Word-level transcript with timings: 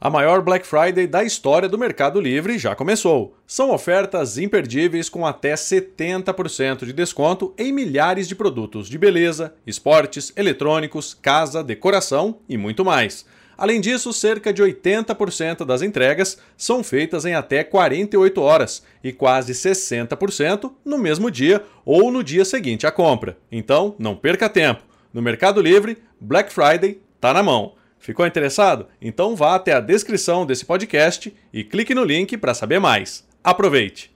A 0.00 0.08
maior 0.08 0.42
Black 0.42 0.64
Friday 0.64 1.08
da 1.08 1.24
história 1.24 1.68
do 1.68 1.76
Mercado 1.76 2.20
Livre 2.20 2.56
já 2.56 2.72
começou. 2.72 3.36
São 3.44 3.72
ofertas 3.72 4.38
imperdíveis 4.38 5.08
com 5.08 5.26
até 5.26 5.54
70% 5.54 6.84
de 6.84 6.92
desconto 6.92 7.52
em 7.58 7.72
milhares 7.72 8.28
de 8.28 8.36
produtos 8.36 8.88
de 8.88 8.96
beleza, 8.96 9.54
esportes, 9.66 10.32
eletrônicos, 10.36 11.14
casa, 11.14 11.64
decoração 11.64 12.38
e 12.48 12.56
muito 12.56 12.84
mais. 12.84 13.26
Além 13.56 13.80
disso, 13.80 14.12
cerca 14.12 14.52
de 14.52 14.62
80% 14.62 15.64
das 15.64 15.82
entregas 15.82 16.38
são 16.56 16.84
feitas 16.84 17.24
em 17.24 17.34
até 17.34 17.64
48 17.64 18.40
horas 18.40 18.84
e 19.02 19.12
quase 19.12 19.52
60% 19.52 20.74
no 20.84 20.96
mesmo 20.96 21.28
dia 21.28 21.64
ou 21.84 22.12
no 22.12 22.22
dia 22.22 22.44
seguinte 22.44 22.86
à 22.86 22.92
compra. 22.92 23.36
Então, 23.50 23.96
não 23.98 24.14
perca 24.14 24.48
tempo. 24.48 24.84
No 25.12 25.20
Mercado 25.20 25.60
Livre, 25.60 25.98
Black 26.20 26.52
Friday 26.52 27.00
tá 27.20 27.34
na 27.34 27.42
mão. 27.42 27.77
Ficou 27.98 28.26
interessado? 28.26 28.86
Então 29.00 29.34
vá 29.36 29.54
até 29.54 29.72
a 29.72 29.80
descrição 29.80 30.46
desse 30.46 30.64
podcast 30.64 31.34
e 31.52 31.64
clique 31.64 31.94
no 31.94 32.04
link 32.04 32.36
para 32.36 32.54
saber 32.54 32.78
mais. 32.78 33.26
Aproveite! 33.42 34.10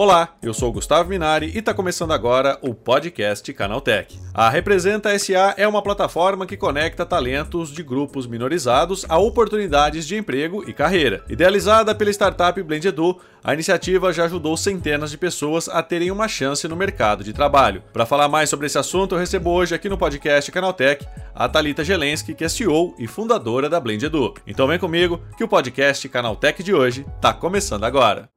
Olá, 0.00 0.36
eu 0.40 0.54
sou 0.54 0.70
Gustavo 0.70 1.08
Minari 1.08 1.50
e 1.52 1.58
está 1.58 1.74
começando 1.74 2.12
agora 2.12 2.56
o 2.62 2.72
podcast 2.72 3.52
Canaltech. 3.52 4.16
A 4.32 4.48
Representa 4.48 5.18
SA 5.18 5.54
é 5.56 5.66
uma 5.66 5.82
plataforma 5.82 6.46
que 6.46 6.56
conecta 6.56 7.04
talentos 7.04 7.72
de 7.72 7.82
grupos 7.82 8.24
minorizados 8.24 9.04
a 9.08 9.18
oportunidades 9.18 10.06
de 10.06 10.16
emprego 10.16 10.62
e 10.70 10.72
carreira. 10.72 11.24
Idealizada 11.28 11.96
pela 11.96 12.12
startup 12.12 12.62
Blendedu, 12.62 13.18
a 13.42 13.52
iniciativa 13.52 14.12
já 14.12 14.26
ajudou 14.26 14.56
centenas 14.56 15.10
de 15.10 15.18
pessoas 15.18 15.68
a 15.68 15.82
terem 15.82 16.12
uma 16.12 16.28
chance 16.28 16.68
no 16.68 16.76
mercado 16.76 17.24
de 17.24 17.32
trabalho. 17.32 17.82
Para 17.92 18.06
falar 18.06 18.28
mais 18.28 18.48
sobre 18.48 18.66
esse 18.66 18.78
assunto, 18.78 19.16
eu 19.16 19.18
recebo 19.18 19.50
hoje 19.50 19.74
aqui 19.74 19.88
no 19.88 19.98
podcast 19.98 20.52
Canaltech 20.52 21.04
a 21.34 21.48
Talita 21.48 21.82
Gelensky, 21.82 22.34
que 22.34 22.44
é 22.44 22.48
CEO 22.48 22.94
e 23.00 23.08
fundadora 23.08 23.68
da 23.68 23.80
Blendedu. 23.80 24.32
Então 24.46 24.68
vem 24.68 24.78
comigo 24.78 25.20
que 25.36 25.42
o 25.42 25.48
podcast 25.48 26.08
Canaltech 26.08 26.62
de 26.62 26.72
hoje 26.72 27.04
está 27.16 27.34
começando 27.34 27.82
agora. 27.82 28.28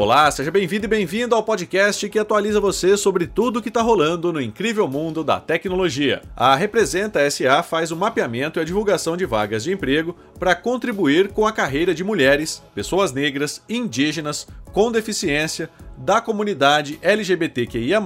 Olá, 0.00 0.30
seja 0.30 0.50
bem-vindo 0.50 0.86
e 0.86 0.88
bem-vindo 0.88 1.34
ao 1.34 1.42
podcast 1.42 2.08
que 2.08 2.18
atualiza 2.18 2.58
você 2.58 2.96
sobre 2.96 3.26
tudo 3.26 3.58
o 3.58 3.62
que 3.62 3.68
está 3.68 3.82
rolando 3.82 4.32
no 4.32 4.40
incrível 4.40 4.88
mundo 4.88 5.22
da 5.22 5.38
tecnologia. 5.38 6.22
A 6.34 6.56
Representa 6.56 7.30
SA 7.30 7.62
faz 7.62 7.90
o 7.90 7.96
mapeamento 7.96 8.58
e 8.58 8.62
a 8.62 8.64
divulgação 8.64 9.14
de 9.14 9.26
vagas 9.26 9.62
de 9.62 9.72
emprego 9.74 10.16
para 10.38 10.54
contribuir 10.54 11.28
com 11.28 11.46
a 11.46 11.52
carreira 11.52 11.94
de 11.94 12.02
mulheres, 12.02 12.62
pessoas 12.74 13.12
negras, 13.12 13.62
indígenas, 13.68 14.48
com 14.72 14.90
deficiência, 14.90 15.68
da 15.98 16.18
comunidade 16.18 16.98
LGBTQIA, 17.02 18.00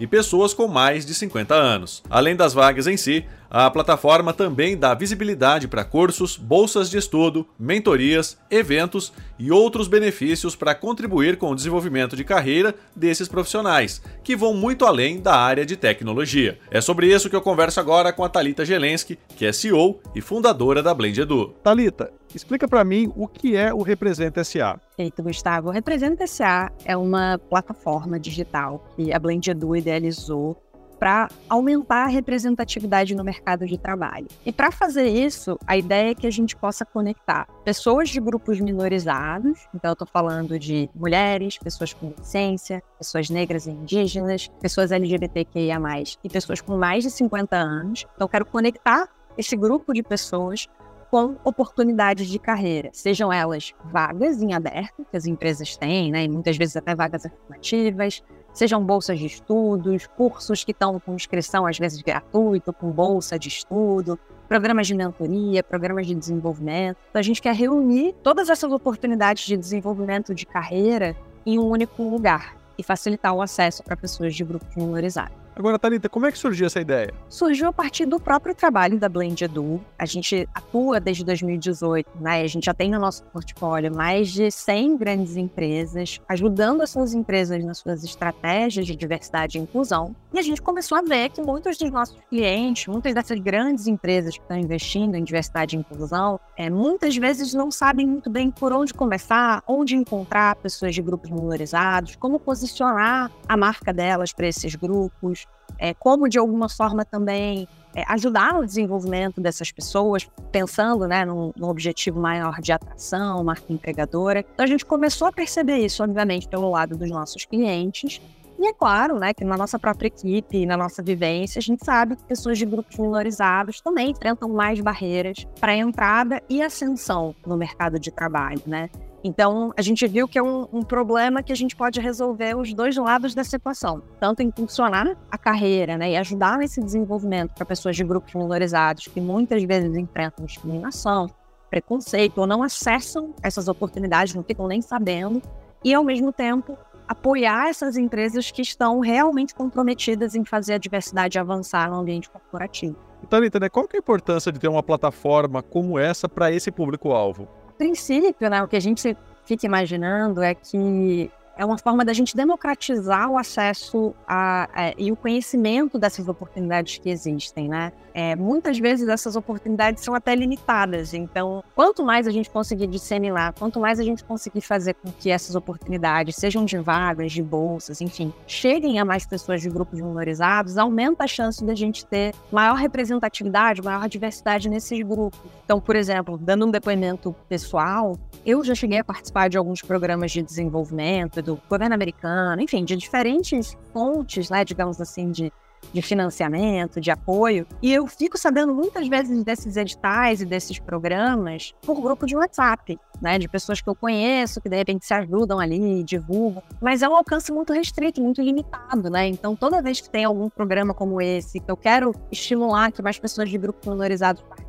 e 0.00 0.06
pessoas 0.08 0.52
com 0.52 0.66
mais 0.66 1.06
de 1.06 1.14
50 1.14 1.54
anos. 1.54 2.02
Além 2.10 2.34
das 2.34 2.52
vagas 2.52 2.88
em 2.88 2.96
si, 2.96 3.24
a 3.50 3.70
plataforma 3.70 4.32
também 4.32 4.76
dá 4.76 4.94
visibilidade 4.94 5.66
para 5.66 5.84
cursos, 5.84 6.36
bolsas 6.36 6.90
de 6.90 6.98
estudo, 6.98 7.46
mentorias, 7.58 8.38
eventos 8.50 9.12
e 9.38 9.50
outros 9.50 9.88
benefícios 9.88 10.54
para 10.54 10.74
contribuir 10.74 11.38
com 11.38 11.50
o 11.50 11.54
desenvolvimento 11.54 12.14
de 12.14 12.24
carreira 12.24 12.74
desses 12.94 13.28
profissionais, 13.28 14.02
que 14.22 14.36
vão 14.36 14.52
muito 14.52 14.84
além 14.84 15.20
da 15.20 15.34
área 15.34 15.64
de 15.64 15.76
tecnologia. 15.76 16.58
É 16.70 16.80
sobre 16.80 17.06
isso 17.06 17.30
que 17.30 17.36
eu 17.36 17.40
converso 17.40 17.80
agora 17.80 18.12
com 18.12 18.22
a 18.22 18.28
Talita 18.28 18.64
Gelensky, 18.64 19.18
que 19.36 19.46
é 19.46 19.52
CEO 19.52 20.00
e 20.14 20.20
fundadora 20.20 20.82
da 20.82 20.92
Blend 20.92 21.20
Edu. 21.20 21.54
Talita, 21.62 22.12
explica 22.34 22.68
para 22.68 22.84
mim 22.84 23.10
o 23.16 23.26
que 23.26 23.56
é 23.56 23.72
o 23.72 23.82
Representa 23.82 24.44
SA. 24.44 24.78
Feito, 24.96 25.22
Gustavo. 25.22 25.68
O 25.68 25.72
Representa 25.72 26.26
SA 26.26 26.70
é 26.84 26.96
uma 26.96 27.38
plataforma 27.48 28.18
digital 28.18 28.84
que 28.96 29.12
a 29.12 29.18
Blend 29.18 29.50
Edu 29.50 29.74
idealizou 29.76 30.60
para 30.98 31.28
aumentar 31.48 32.04
a 32.04 32.08
representatividade 32.08 33.14
no 33.14 33.24
mercado 33.24 33.66
de 33.66 33.78
trabalho. 33.78 34.26
E 34.44 34.52
para 34.52 34.70
fazer 34.70 35.08
isso, 35.08 35.58
a 35.66 35.76
ideia 35.76 36.10
é 36.10 36.14
que 36.14 36.26
a 36.26 36.30
gente 36.30 36.56
possa 36.56 36.84
conectar 36.84 37.46
pessoas 37.64 38.08
de 38.08 38.20
grupos 38.20 38.60
minorizados, 38.60 39.66
então 39.74 39.90
eu 39.90 39.92
estou 39.92 40.08
falando 40.08 40.58
de 40.58 40.90
mulheres, 40.94 41.58
pessoas 41.58 41.92
com 41.92 42.08
deficiência, 42.08 42.82
pessoas 42.98 43.30
negras 43.30 43.66
e 43.66 43.70
indígenas, 43.70 44.48
pessoas 44.60 44.90
LGBTQIA+, 44.90 45.78
e 46.24 46.28
pessoas 46.28 46.60
com 46.60 46.76
mais 46.76 47.04
de 47.04 47.10
50 47.10 47.56
anos. 47.56 48.06
Então 48.14 48.24
eu 48.24 48.28
quero 48.28 48.46
conectar 48.46 49.08
esse 49.36 49.56
grupo 49.56 49.92
de 49.92 50.02
pessoas 50.02 50.66
com 51.10 51.36
oportunidades 51.44 52.28
de 52.28 52.38
carreira, 52.38 52.90
sejam 52.92 53.32
elas 53.32 53.72
vagas 53.84 54.42
em 54.42 54.52
aberto, 54.52 55.06
que 55.10 55.16
as 55.16 55.24
empresas 55.24 55.76
têm, 55.76 56.10
né, 56.10 56.24
e 56.24 56.28
muitas 56.28 56.56
vezes 56.56 56.76
até 56.76 56.94
vagas 56.94 57.24
afirmativas, 57.24 58.22
sejam 58.58 58.82
bolsas 58.82 59.20
de 59.20 59.26
estudos, 59.26 60.08
cursos 60.08 60.64
que 60.64 60.72
estão 60.72 60.98
com 60.98 61.14
inscrição 61.14 61.64
às 61.64 61.78
vezes 61.78 62.02
gratuito, 62.02 62.72
com 62.72 62.90
bolsa 62.90 63.38
de 63.38 63.46
estudo, 63.46 64.18
programas 64.48 64.88
de 64.88 64.94
mentoria, 64.94 65.62
programas 65.62 66.08
de 66.08 66.14
desenvolvimento. 66.16 66.96
Então, 67.08 67.20
a 67.20 67.22
gente 67.22 67.40
quer 67.40 67.54
reunir 67.54 68.16
todas 68.20 68.50
essas 68.50 68.72
oportunidades 68.72 69.44
de 69.44 69.56
desenvolvimento 69.56 70.34
de 70.34 70.44
carreira 70.44 71.16
em 71.46 71.56
um 71.56 71.68
único 71.68 72.02
lugar 72.02 72.56
e 72.76 72.82
facilitar 72.82 73.32
o 73.32 73.40
acesso 73.40 73.84
para 73.84 73.96
pessoas 73.96 74.34
de 74.34 74.42
grupos 74.42 74.74
minorizados. 74.74 75.36
Agora, 75.58 75.76
Thalita, 75.76 76.08
como 76.08 76.24
é 76.24 76.30
que 76.30 76.38
surgiu 76.38 76.68
essa 76.68 76.80
ideia? 76.80 77.12
Surgiu 77.28 77.66
a 77.66 77.72
partir 77.72 78.06
do 78.06 78.20
próprio 78.20 78.54
trabalho 78.54 78.96
da 78.96 79.08
Blend 79.08 79.42
Edu. 79.42 79.80
A 79.98 80.06
gente 80.06 80.48
atua 80.54 81.00
desde 81.00 81.24
2018, 81.24 82.08
né? 82.20 82.42
A 82.42 82.46
gente 82.46 82.66
já 82.66 82.72
tem 82.72 82.88
no 82.88 83.00
nosso 83.00 83.24
portfólio 83.24 83.92
mais 83.92 84.28
de 84.28 84.52
100 84.52 84.96
grandes 84.96 85.36
empresas, 85.36 86.20
ajudando 86.28 86.84
essas 86.84 87.12
empresas 87.12 87.64
nas 87.64 87.78
suas 87.78 88.04
estratégias 88.04 88.86
de 88.86 88.94
diversidade 88.94 89.58
e 89.58 89.60
inclusão. 89.60 90.14
E 90.32 90.38
a 90.38 90.42
gente 90.42 90.62
começou 90.62 90.96
a 90.96 91.02
ver 91.02 91.30
que 91.30 91.42
muitos 91.42 91.76
dos 91.76 91.90
nossos 91.90 92.16
clientes, 92.30 92.86
muitas 92.86 93.12
dessas 93.12 93.40
grandes 93.40 93.88
empresas 93.88 94.36
que 94.36 94.42
estão 94.42 94.56
investindo 94.56 95.16
em 95.16 95.24
diversidade 95.24 95.74
e 95.74 95.80
inclusão, 95.80 96.38
é, 96.56 96.70
muitas 96.70 97.16
vezes 97.16 97.52
não 97.52 97.68
sabem 97.68 98.06
muito 98.06 98.30
bem 98.30 98.48
por 98.48 98.72
onde 98.72 98.94
começar, 98.94 99.64
onde 99.66 99.96
encontrar 99.96 100.54
pessoas 100.54 100.94
de 100.94 101.02
grupos 101.02 101.30
minorizados, 101.30 102.14
como 102.14 102.38
posicionar 102.38 103.28
a 103.48 103.56
marca 103.56 103.92
delas 103.92 104.32
para 104.32 104.46
esses 104.46 104.76
grupos 104.76 105.47
é, 105.78 105.94
como 105.94 106.28
de 106.28 106.38
alguma 106.38 106.68
forma 106.68 107.04
também 107.04 107.68
é, 107.94 108.04
ajudar 108.08 108.54
no 108.54 108.66
desenvolvimento 108.66 109.40
dessas 109.40 109.70
pessoas, 109.70 110.28
pensando 110.52 111.06
né, 111.06 111.24
num, 111.24 111.52
num, 111.56 111.68
objetivo 111.68 112.20
maior 112.20 112.60
de 112.60 112.72
atração, 112.72 113.42
marca 113.44 113.72
empregadora. 113.72 114.40
Então 114.40 114.64
a 114.64 114.68
gente 114.68 114.84
começou 114.84 115.28
a 115.28 115.32
perceber 115.32 115.78
isso, 115.78 116.02
obviamente, 116.02 116.48
pelo 116.48 116.70
lado 116.70 116.96
dos 116.96 117.10
nossos 117.10 117.44
clientes. 117.44 118.20
E 118.58 118.66
é 118.66 118.72
claro, 118.72 119.20
né, 119.20 119.32
que 119.32 119.44
na 119.44 119.56
nossa 119.56 119.78
própria 119.78 120.08
equipe, 120.08 120.66
na 120.66 120.76
nossa 120.76 121.00
vivência, 121.00 121.60
a 121.60 121.62
gente 121.62 121.84
sabe 121.84 122.16
que 122.16 122.24
pessoas 122.24 122.58
de 122.58 122.66
grupos 122.66 122.96
minorizados 122.98 123.80
também 123.80 124.10
enfrentam 124.10 124.48
mais 124.48 124.80
barreiras 124.80 125.46
para 125.60 125.76
entrada 125.76 126.42
e 126.48 126.60
ascensão 126.60 127.34
no 127.46 127.56
mercado 127.56 128.00
de 128.00 128.10
trabalho, 128.10 128.60
né? 128.66 128.90
Então, 129.22 129.72
a 129.76 129.82
gente 129.82 130.06
viu 130.06 130.28
que 130.28 130.38
é 130.38 130.42
um, 130.42 130.68
um, 130.72 130.82
problema 130.82 131.42
que 131.42 131.52
a 131.52 131.56
gente 131.56 131.74
pode 131.74 132.00
resolver 132.00 132.56
os 132.56 132.72
dois 132.72 132.96
lados 132.96 133.34
dessa 133.34 133.56
equação, 133.56 134.02
tanto 134.20 134.42
impulsionar 134.42 135.16
a 135.30 135.36
carreira 135.36 135.96
né, 135.98 136.12
e 136.12 136.16
ajudar 136.16 136.58
nesse 136.58 136.80
desenvolvimento 136.80 137.52
para 137.54 137.66
pessoas 137.66 137.96
de 137.96 138.04
grupos 138.04 138.32
minorizados 138.34 139.08
que 139.08 139.20
muitas 139.20 139.62
vezes 139.64 139.96
enfrentam 139.96 140.46
discriminação, 140.46 141.28
preconceito 141.68 142.38
ou 142.38 142.46
não 142.46 142.62
acessam 142.62 143.34
essas 143.42 143.66
oportunidades, 143.66 144.34
não 144.34 144.44
ficam 144.44 144.68
nem 144.68 144.80
sabendo, 144.80 145.42
e 145.84 145.92
ao 145.92 146.04
mesmo 146.04 146.32
tempo 146.32 146.78
apoiar 147.08 147.68
essas 147.68 147.96
empresas 147.96 148.50
que 148.50 148.62
estão 148.62 149.00
realmente 149.00 149.54
comprometidas 149.54 150.34
em 150.34 150.44
fazer 150.44 150.74
a 150.74 150.78
diversidade 150.78 151.38
avançar 151.38 151.90
no 151.90 151.96
ambiente 151.96 152.28
corporativo. 152.28 152.96
Então, 153.22 153.40
né, 153.40 153.68
qual 153.68 153.86
é 153.92 153.96
a 153.96 153.98
importância 153.98 154.52
de 154.52 154.60
ter 154.60 154.68
uma 154.68 154.82
plataforma 154.82 155.62
como 155.62 155.98
essa 155.98 156.28
para 156.28 156.52
esse 156.52 156.70
público-alvo? 156.70 157.48
Princípio, 157.78 158.50
né, 158.50 158.62
o 158.62 158.68
que 158.68 158.76
a 158.76 158.80
gente 158.80 159.16
fica 159.44 159.64
imaginando 159.64 160.42
é 160.42 160.54
que 160.54 161.30
é 161.58 161.64
uma 161.64 161.76
forma 161.76 162.04
da 162.04 162.12
gente 162.12 162.36
democratizar 162.36 163.28
o 163.28 163.36
acesso 163.36 164.14
a, 164.26 164.68
a, 164.72 164.94
e 164.96 165.10
o 165.10 165.16
conhecimento 165.16 165.98
dessas 165.98 166.28
oportunidades 166.28 166.98
que 166.98 167.10
existem, 167.10 167.68
né? 167.68 167.92
É, 168.14 168.36
muitas 168.36 168.78
vezes 168.78 169.08
essas 169.08 169.34
oportunidades 169.34 170.04
são 170.04 170.14
até 170.14 170.34
limitadas, 170.36 171.14
então 171.14 171.62
quanto 171.74 172.04
mais 172.04 172.28
a 172.28 172.30
gente 172.30 172.48
conseguir 172.48 172.86
disseminar, 172.86 173.54
quanto 173.54 173.80
mais 173.80 173.98
a 173.98 174.04
gente 174.04 174.22
conseguir 174.24 174.60
fazer 174.60 174.94
com 174.94 175.10
que 175.10 175.30
essas 175.30 175.56
oportunidades, 175.56 176.36
sejam 176.36 176.64
de 176.64 176.78
vagas, 176.78 177.32
de 177.32 177.42
bolsas, 177.42 178.00
enfim, 178.00 178.32
cheguem 178.46 179.00
a 179.00 179.04
mais 179.04 179.26
pessoas 179.26 179.60
de 179.60 179.68
grupos 179.68 180.00
minorizados, 180.00 180.78
aumenta 180.78 181.24
a 181.24 181.26
chance 181.26 181.64
da 181.64 181.74
gente 181.74 182.06
ter 182.06 182.34
maior 182.52 182.76
representatividade, 182.76 183.82
maior 183.82 184.08
diversidade 184.08 184.68
nesses 184.68 185.00
grupos. 185.02 185.50
Então, 185.68 185.82
por 185.82 185.96
exemplo, 185.96 186.38
dando 186.38 186.64
um 186.64 186.70
depoimento 186.70 187.36
pessoal, 187.46 188.16
eu 188.46 188.64
já 188.64 188.74
cheguei 188.74 189.00
a 189.00 189.04
participar 189.04 189.50
de 189.50 189.58
alguns 189.58 189.82
programas 189.82 190.32
de 190.32 190.40
desenvolvimento 190.40 191.42
do 191.42 191.60
governo 191.68 191.94
americano, 191.94 192.62
enfim, 192.62 192.86
de 192.86 192.96
diferentes 192.96 193.76
fontes, 193.92 194.48
né, 194.48 194.64
digamos 194.64 194.98
assim, 194.98 195.30
de, 195.30 195.52
de 195.92 196.00
financiamento, 196.00 197.02
de 197.02 197.10
apoio. 197.10 197.66
E 197.82 197.92
eu 197.92 198.06
fico 198.06 198.38
sabendo 198.38 198.74
muitas 198.74 199.06
vezes 199.08 199.44
desses 199.44 199.76
editais 199.76 200.40
e 200.40 200.46
desses 200.46 200.78
programas 200.78 201.74
por 201.82 202.00
grupo 202.00 202.24
de 202.24 202.34
WhatsApp, 202.34 202.98
né? 203.20 203.38
De 203.38 203.46
pessoas 203.46 203.82
que 203.82 203.90
eu 203.90 203.94
conheço, 203.94 204.62
que 204.62 204.70
de 204.70 204.76
repente 204.76 205.04
se 205.04 205.12
ajudam 205.12 205.60
ali, 205.60 206.02
divulgam. 206.02 206.62
Mas 206.80 207.02
é 207.02 207.08
um 207.10 207.14
alcance 207.14 207.52
muito 207.52 207.74
restrito, 207.74 208.22
muito 208.22 208.40
limitado, 208.40 209.10
né? 209.10 209.26
Então, 209.26 209.54
toda 209.54 209.82
vez 209.82 210.00
que 210.00 210.08
tem 210.08 210.24
algum 210.24 210.48
programa 210.48 210.94
como 210.94 211.20
esse, 211.20 211.60
que 211.60 211.70
eu 211.70 211.76
quero 211.76 212.14
estimular 212.32 212.90
que 212.90 213.02
mais 213.02 213.18
pessoas 213.18 213.50
de 213.50 213.58
grupos 213.58 213.86
minorizados 213.86 214.40
participem, 214.42 214.67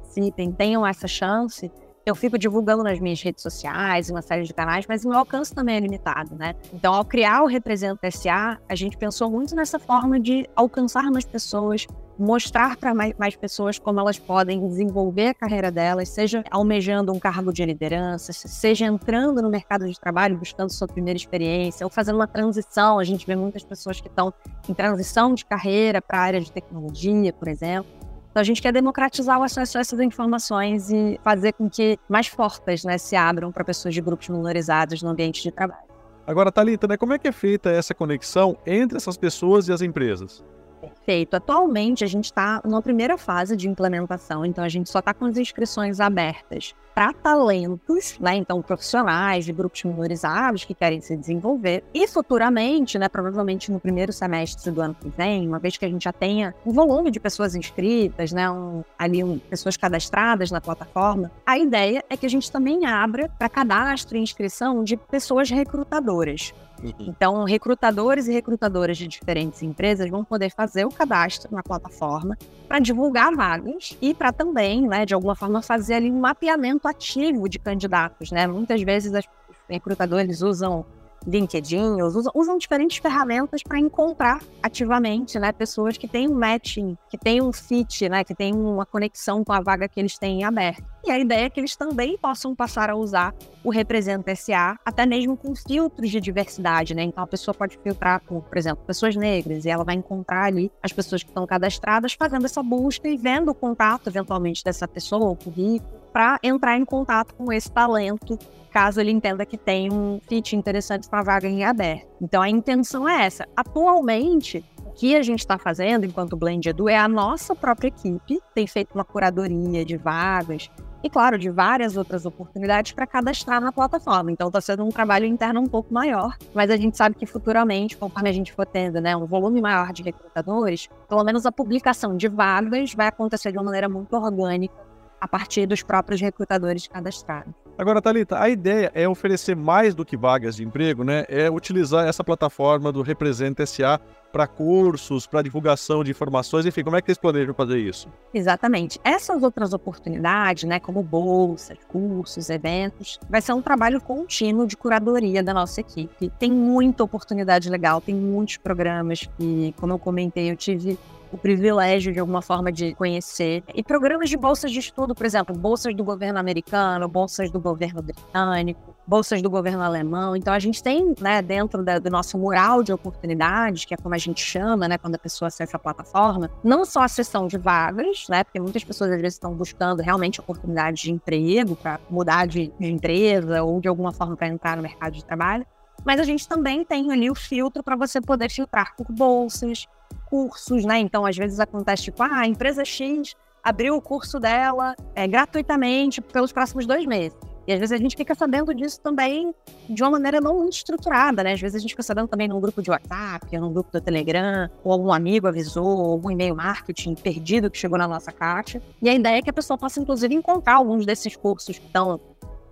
tenham 0.58 0.86
essa 0.86 1.08
chance, 1.08 1.72
eu 2.06 2.16
fico 2.16 2.38
divulgando 2.38 2.84
nas 2.84 3.00
minhas 3.00 3.22
redes 3.22 3.44
sociais, 3.44 4.10
uma 4.10 4.22
série 4.22 4.44
de 4.44 4.54
canais, 4.54 4.86
mas 4.88 5.06
o 5.06 5.10
meu 5.10 5.20
alcance 5.20 5.54
também 5.54 5.76
é 5.76 5.80
limitado, 5.80 6.36
né? 6.36 6.56
Então, 6.74 6.94
ao 6.94 7.06
criar 7.06 7.44
o 7.44 7.46
Representa 7.46 8.10
SA, 8.10 8.60
a 8.68 8.76
gente 8.76 8.98
pensou 8.98 9.30
muito 9.30 9.56
nessa 9.56 9.78
forma 9.78 10.20
de 10.20 10.50
alcançar 10.56 11.04
mais 11.12 11.26
pessoas, 11.26 11.86
mostrar 12.18 12.78
para 12.78 12.94
mais, 12.94 13.14
mais, 13.18 13.36
pessoas 13.36 13.78
como 13.78 14.00
elas 14.00 14.18
podem 14.18 14.68
desenvolver 14.68 15.28
a 15.28 15.34
carreira 15.34 15.72
delas, 15.72 16.10
seja 16.10 16.44
almejando 16.50 17.14
um 17.14 17.20
cargo 17.20 17.54
de 17.54 17.64
liderança, 17.64 18.34
seja 18.34 18.86
entrando 18.86 19.42
no 19.42 19.50
mercado 19.50 19.88
de 19.88 20.00
trabalho 20.00 20.38
buscando 20.38 20.72
sua 20.72 20.88
primeira 20.88 21.18
experiência, 21.18 21.86
ou 21.86 21.92
fazendo 21.92 22.16
uma 22.16 22.28
transição. 22.28 22.98
A 22.98 23.04
gente 23.04 23.26
vê 23.26 23.36
muitas 23.36 23.64
pessoas 23.64 24.02
que 24.02 24.08
estão 24.08 24.34
em 24.68 24.74
transição 24.74 25.34
de 25.34 25.46
carreira 25.46 26.02
para 26.02 26.18
a 26.18 26.22
área 26.22 26.42
de 26.42 26.52
tecnologia, 26.52 27.32
por 27.32 27.48
exemplo. 27.48 28.09
Então 28.32 28.42
a 28.42 28.44
gente 28.44 28.62
quer 28.62 28.72
democratizar 28.72 29.40
o 29.40 29.44
acesso 29.44 29.78
a 29.78 29.82
essas 29.82 30.00
informações 30.00 30.92
e 30.92 31.20
fazer 31.24 31.54
com 31.54 31.70
que 31.70 31.98
mais 32.08 32.30
portas 32.30 32.84
né, 32.84 32.98
se 32.98 33.16
abram 33.16 33.52
para 33.52 33.64
pessoas 33.64 33.94
de 33.94 34.02
grupos 34.02 34.30
minorizados 34.30 35.02
no 35.02 35.10
ambiente 35.10 35.42
de 35.42 35.52
trabalho. 35.52 35.90
Agora, 36.28 36.52
Thalita, 36.52 36.88
né, 36.88 36.96
como 36.96 37.14
é 37.14 37.18
que 37.18 37.28
é 37.28 37.32
feita 37.32 37.72
essa 37.72 37.94
conexão 37.96 38.56
entre 38.66 38.98
essas 38.98 39.18
pessoas 39.18 39.68
e 39.68 39.74
as 39.74 39.82
empresas? 39.82 40.44
Perfeito. 40.82 41.36
Atualmente, 41.36 42.04
a 42.04 42.08
gente 42.08 42.26
está 42.26 42.62
na 42.64 42.82
primeira 42.82 43.18
fase 43.18 43.56
de 43.56 43.68
implementação, 43.68 44.46
então 44.46 44.64
a 44.64 44.70
gente 44.70 44.90
só 44.90 45.00
está 45.00 45.14
com 45.14 45.26
as 45.26 45.38
inscrições 45.38 46.00
abertas 46.00 46.74
para 47.00 47.14
talentos, 47.14 48.18
né? 48.20 48.36
Então, 48.36 48.62
profissionais 48.62 49.46
de 49.46 49.54
grupos 49.54 49.84
minorizados 49.84 50.66
que 50.66 50.74
querem 50.74 51.00
se 51.00 51.16
desenvolver. 51.16 51.84
E 51.94 52.06
futuramente, 52.08 53.00
né? 53.00 53.08
Provavelmente 53.08 53.72
no 53.72 53.80
primeiro 53.80 54.12
semestre 54.12 54.70
do 54.70 54.82
ano 54.82 54.94
que 55.00 55.08
vem, 55.10 55.48
uma 55.48 55.60
vez 55.60 55.78
que 55.78 55.86
a 55.86 55.90
gente 55.90 56.04
já 56.04 56.12
tenha 56.12 56.54
um 56.66 56.74
volume 56.74 57.10
de 57.10 57.20
pessoas 57.20 57.56
inscritas, 57.56 58.32
né? 58.32 58.50
Um, 58.50 58.84
ali, 58.98 59.24
um, 59.24 59.40
pessoas 59.40 59.78
cadastradas 59.78 60.52
na 60.52 60.60
plataforma, 60.60 61.32
a 61.46 61.58
ideia 61.58 62.04
é 62.10 62.18
que 62.18 62.26
a 62.26 62.30
gente 62.30 62.52
também 62.52 62.86
abra 62.86 63.30
para 63.38 63.48
cadastro 63.48 64.18
e 64.18 64.22
inscrição 64.22 64.84
de 64.84 64.98
pessoas 64.98 65.50
recrutadoras. 65.50 66.54
Uhum. 66.84 66.94
Então, 67.00 67.44
recrutadores 67.44 68.28
e 68.28 68.32
recrutadoras 68.32 68.98
de 68.98 69.08
diferentes 69.08 69.62
empresas 69.62 70.10
vão 70.10 70.24
poder 70.24 70.50
fazer 70.52 70.86
o 70.86 70.90
cadastro 70.90 71.54
na 71.54 71.62
plataforma 71.62 72.38
para 72.68 72.80
divulgar 72.80 73.36
vagas 73.36 73.98
e 74.02 74.14
para 74.14 74.32
também, 74.32 74.88
né, 74.88 75.06
de 75.06 75.14
alguma 75.14 75.36
forma, 75.36 75.62
fazer 75.62 75.96
ali 75.96 76.12
um 76.12 76.20
mapeamento 76.20 76.88
ativo 76.88 77.50
de 77.50 77.60
candidatos. 77.60 78.32
Né? 78.32 78.48
Muitas 78.48 78.82
vezes 78.82 79.12
os 79.12 79.26
recrutadores 79.68 80.42
usam 80.42 80.86
LinkedIn, 81.28 82.02
usam, 82.02 82.32
usam 82.34 82.58
diferentes 82.58 82.98
ferramentas 82.98 83.62
para 83.64 83.80
encontrar 83.80 84.42
ativamente 84.62 85.38
né, 85.40 85.52
pessoas 85.52 85.98
que 85.98 86.08
têm 86.08 86.30
um 86.30 86.36
matching, 86.36 86.98
que 87.10 87.18
têm 87.18 87.42
um 87.42 87.52
fit, 87.52 88.08
né, 88.10 88.24
que 88.24 88.36
têm 88.36 88.54
uma 88.54 88.86
conexão 88.86 89.44
com 89.44 89.54
a 89.54 89.60
vaga 89.60 89.88
que 89.88 90.00
eles 90.00 90.18
têm 90.18 90.44
aberta. 90.44 90.84
E 91.06 91.12
a 91.12 91.18
ideia 91.18 91.46
é 91.46 91.50
que 91.50 91.60
eles 91.60 91.76
também 91.76 92.18
possam 92.18 92.56
passar 92.56 92.90
a 92.90 92.96
usar 92.96 93.34
o 93.64 93.70
Representa 93.70 94.36
SA, 94.36 94.78
até 94.86 95.06
mesmo 95.06 95.36
com 95.36 95.56
filtros 95.56 96.10
de 96.10 96.20
diversidade, 96.20 96.94
né? 96.94 97.04
Então 97.04 97.24
a 97.24 97.28
pessoa 97.28 97.54
pode 97.54 97.78
filtrar 97.82 98.22
por, 98.22 98.42
por 98.44 98.58
exemplo, 98.58 98.84
pessoas 98.86 99.16
negras, 99.16 99.66
e 99.66 99.70
ela 99.70 99.84
vai 99.84 99.96
encontrar 99.96 100.46
ali 100.46 100.72
as 100.84 100.92
pessoas 100.92 101.24
que 101.24 101.30
estão 101.30 101.46
cadastradas 101.48 102.14
fazendo 102.14 102.46
essa 102.46 102.62
busca 102.62 103.08
e 103.08 103.18
vendo 103.18 103.50
o 103.50 103.56
contato, 103.56 104.08
eventualmente, 104.08 104.64
dessa 104.64 104.88
pessoa, 104.88 105.30
o 105.30 105.36
currículo, 105.36 105.99
para 106.12 106.40
entrar 106.44 106.78
em 106.78 106.86
contato 106.86 107.34
com 107.36 107.52
esse 107.52 107.72
talento, 107.72 108.38
caso 108.72 109.00
ele 109.00 109.12
entenda 109.12 109.46
que 109.46 109.58
tem 109.58 109.92
um 109.92 110.20
fit 110.28 110.56
interessante 110.56 111.10
para 111.10 111.20
a 111.20 111.24
vaga 111.24 111.48
em 111.48 111.64
aberto. 111.64 112.08
Então 112.22 112.42
a 112.42 112.50
intenção 112.50 113.08
é 113.08 113.26
essa. 113.26 113.48
Atualmente, 113.56 114.64
o 114.86 114.92
que 114.92 115.16
a 115.16 115.24
gente 115.24 115.40
está 115.40 115.58
fazendo 115.58 116.06
enquanto 116.06 116.36
Blend 116.36 116.68
Edu 116.68 116.90
é 116.90 116.98
a 116.98 117.08
nossa 117.08 117.56
própria 117.56 117.88
equipe 117.88 118.40
tem 118.54 118.68
feito 118.68 118.94
uma 118.94 119.06
curadoria 119.06 119.86
de 119.86 119.98
vagas 119.98 120.70
e, 121.04 121.10
claro, 121.10 121.38
de 121.38 121.50
várias 121.50 121.96
outras 121.96 122.26
oportunidades 122.26 122.92
para 122.92 123.08
cadastrar 123.08 123.62
na 123.62 123.72
plataforma. 123.72 124.32
Então, 124.32 124.48
está 124.48 124.60
sendo 124.60 124.84
um 124.84 124.90
trabalho 124.90 125.26
interno 125.26 125.62
um 125.62 125.66
pouco 125.66 125.94
maior, 125.94 126.36
mas 126.54 126.70
a 126.70 126.78
gente 126.78 126.98
sabe 126.98 127.16
que 127.16 127.26
futuramente, 127.26 127.96
conforme 127.96 128.30
a 128.30 128.34
gente 128.34 128.52
for 128.52 128.66
tendo 128.66 129.00
né, 129.00 129.16
um 129.16 129.26
volume 129.26 129.62
maior 129.62 129.94
de 129.94 130.04
recrutadores, 130.04 130.90
pelo 131.08 131.24
menos 131.24 131.46
a 131.46 131.52
publicação 131.52 132.18
de 132.18 132.28
vagas 132.28 132.94
vai 132.94 133.08
acontecer 133.08 133.52
de 133.52 133.58
uma 133.58 133.64
maneira 133.64 133.88
muito 133.88 134.14
orgânica 134.16 134.89
a 135.20 135.28
partir 135.28 135.66
dos 135.66 135.84
próprios 135.84 136.22
recrutadores 136.22 136.88
cadastrados. 136.88 137.54
Agora, 137.78 138.02
Thalita, 138.02 138.38
a 138.38 138.50
ideia 138.50 138.92
é 138.94 139.08
oferecer 139.08 139.56
mais 139.56 139.96
do 139.96 140.04
que 140.04 140.18
vagas 140.18 140.58
de 140.58 140.66
emprego, 140.66 141.04
né? 141.04 141.24
É 141.30 141.50
utilizar 141.50 142.06
essa 142.08 142.24
plataforma 142.24 142.92
do 142.92 143.02
Representa 143.02 143.66
SA 143.66 144.02
para 144.32 144.46
cursos, 144.46 145.26
para 145.26 145.42
divulgação 145.42 146.04
de 146.04 146.12
informações, 146.12 146.66
enfim, 146.66 146.84
como 146.84 146.96
é 146.96 147.02
que 147.02 147.10
eles 147.10 147.18
planejam 147.18 147.54
fazer 147.54 147.80
isso? 147.80 148.08
Exatamente. 148.34 149.00
Essas 149.04 149.42
outras 149.42 149.74
oportunidades, 149.74 150.66
né, 150.66 150.80
como 150.80 151.02
bolsas, 151.02 151.78
cursos, 151.88 152.50
eventos, 152.50 153.18
vai 153.30 153.42
ser 153.42 153.54
um 153.54 153.62
trabalho 153.62 154.00
contínuo 154.00 154.68
de 154.68 154.78
curadoria 154.78 155.42
da 155.42 155.54
nossa 155.54 155.82
equipe. 155.82 156.32
Tem 156.38 156.52
muita 156.52 157.04
oportunidade 157.04 157.70
legal, 157.70 158.02
tem 158.02 158.14
muitos 158.14 158.58
programas 158.58 159.28
que, 159.38 159.74
como 159.78 159.94
eu 159.94 160.00
comentei, 160.00 160.52
eu 160.52 160.56
tive 160.56 161.00
o 161.32 161.38
privilégio 161.38 162.14
de 162.14 162.20
alguma 162.20 162.42
forma 162.42 162.72
de 162.72 162.94
conhecer. 162.96 163.64
E 163.74 163.84
programas 163.84 164.30
de 164.30 164.38
bolsas 164.38 164.72
de 164.72 164.80
estudo, 164.80 165.14
por 165.14 165.26
exemplo, 165.26 165.56
bolsas 165.56 165.96
do 165.96 166.04
governo 166.04 166.40
americano, 166.40 167.08
bolsas 167.08 167.52
do 167.52 167.60
governo 167.60 168.02
britânico, 168.02 168.96
bolsas 169.06 169.42
do 169.42 169.50
governo 169.50 169.82
alemão. 169.82 170.36
Então 170.36 170.54
a 170.54 170.60
gente 170.60 170.84
tem, 170.84 171.16
né, 171.20 171.42
dentro 171.42 171.84
da, 171.84 171.98
do 171.98 172.10
nosso 172.10 172.38
mural 172.38 172.84
de 172.84 172.94
oportunidades, 172.94 173.86
que 173.86 173.94
é 173.94 173.98
como 173.98 174.14
a 174.14 174.18
gente 174.20 174.42
chama, 174.42 174.88
né, 174.88 174.98
quando 174.98 175.16
a 175.16 175.20
pessoa 175.20 175.48
acessa 175.48 175.78
a 175.78 175.80
plataforma, 175.80 176.50
não 176.64 176.86
só 176.86 177.02
a 177.02 177.08
sessão 177.08 177.48
de 177.48 177.58
vagas, 177.58 178.26
né, 178.30 178.44
porque 178.44 178.60
muitas 178.60 178.84
pessoas 178.84 179.12
às 179.12 179.22
vezes 179.22 179.36
estão 179.36 179.54
buscando 179.54 180.02
realmente 180.02 180.40
oportunidades 180.40 181.02
de 181.02 181.12
emprego 181.12 181.76
para 181.76 182.00
mudar 182.10 182.46
de, 182.46 182.72
de 182.80 182.92
empresa 182.92 183.64
ou 183.64 183.82
de 183.82 183.88
alguma 183.88 184.12
forma 184.12 184.38
para 184.38 184.48
entrar 184.48 184.78
no 184.78 184.84
mercado 184.84 185.14
de 185.14 185.26
trabalho, 185.26 185.66
mas 186.06 186.20
a 186.20 186.24
gente 186.24 186.48
também 186.48 186.84
tem 186.86 187.12
ali 187.12 187.30
o 187.30 187.36
filtro 187.36 187.84
para 187.84 187.96
você 187.96 188.22
poder 188.22 188.50
filtrar 188.50 188.96
por 188.96 189.12
bolsas, 189.12 189.88
cursos, 190.30 190.86
né? 190.86 191.00
Então, 191.00 191.26
às 191.26 191.36
vezes 191.36 191.60
acontece 191.60 192.04
tipo, 192.04 192.22
ah, 192.24 192.40
a 192.40 192.48
empresa 192.48 192.86
X 192.86 193.36
abriu 193.64 193.96
o 193.96 194.02
curso 194.02 194.40
dela 194.40 194.96
é, 195.16 195.28
gratuitamente 195.28 196.22
pelos 196.22 196.52
próximos 196.52 196.86
dois 196.86 197.06
meses. 197.06 197.38
E 197.68 197.74
às 197.74 197.80
vezes 197.80 197.92
a 197.92 197.98
gente 197.98 198.16
fica 198.18 198.34
sabendo 198.34 198.74
disso 198.74 199.00
também 199.00 199.54
de 199.88 200.02
uma 200.02 200.10
maneira 200.10 200.42
não 200.42 200.58
muito 200.58 200.74
estruturada, 200.74 201.44
né? 201.44 201.54
Às 201.54 201.62
vezes 201.62 201.76
a 201.76 201.80
gente 201.80 201.92
fica 201.92 202.02
sabendo 202.02 202.28
também 202.28 202.48
num 202.48 202.60
grupo 202.60 202.82
de 202.82 202.90
WhatsApp, 202.90 203.46
ou 203.56 203.62
num 203.62 203.72
grupo 203.72 203.92
do 203.92 204.02
Telegram, 204.02 204.68
ou 204.84 204.92
algum 204.92 205.14
amigo 205.14 205.48
avisou, 205.48 205.86
ou 205.86 206.12
algum 206.14 206.32
e-mail 206.32 206.56
marketing 206.56 207.14
perdido 207.14 207.70
que 207.70 207.78
chegou 207.78 208.00
na 208.00 208.08
nossa 208.08 208.32
caixa. 208.32 208.82
E 209.00 209.08
a 209.08 209.14
ideia 209.14 209.38
é 209.38 209.42
que 209.44 209.52
a 209.52 209.54
pessoa 209.54 209.78
possa, 209.78 210.00
inclusive, 210.00 210.34
encontrar 210.34 210.78
alguns 210.78 211.06
desses 211.06 211.36
cursos 211.36 211.78
que 211.78 211.86
estão 211.86 212.20